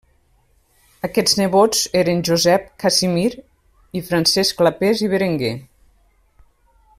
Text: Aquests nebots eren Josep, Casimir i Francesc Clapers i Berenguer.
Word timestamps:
Aquests 1.07 1.35
nebots 1.41 1.83
eren 2.01 2.23
Josep, 2.29 2.65
Casimir 2.85 3.27
i 4.01 4.03
Francesc 4.09 4.59
Clapers 4.63 5.05
i 5.09 5.11
Berenguer. 5.13 5.53